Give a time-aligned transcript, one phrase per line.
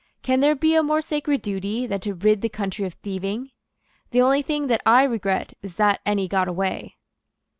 [0.23, 3.51] "Can there be a more sacred duty than to rid the country of thieving?
[4.09, 6.97] The only thing that I regret is that any got away."